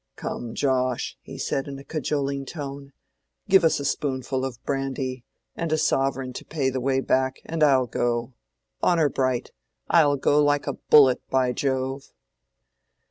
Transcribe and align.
"Come, 0.15 0.55
Josh," 0.55 1.15
he 1.21 1.37
said, 1.37 1.67
in 1.67 1.77
a 1.77 1.83
cajoling 1.83 2.43
tone, 2.47 2.91
"give 3.47 3.63
us 3.63 3.79
a 3.79 3.85
spoonful 3.85 4.43
of 4.43 4.57
brandy, 4.65 5.25
and 5.55 5.71
a 5.71 5.77
sovereign 5.77 6.33
to 6.33 6.43
pay 6.43 6.71
the 6.71 6.81
way 6.81 7.01
back, 7.01 7.37
and 7.45 7.61
I'll 7.61 7.85
go. 7.85 8.33
Honor 8.81 9.09
bright! 9.09 9.51
I'll 9.91 10.17
go 10.17 10.43
like 10.43 10.65
a 10.65 10.73
bullet, 10.73 11.21
by 11.29 11.51
Jove!" 11.51 12.13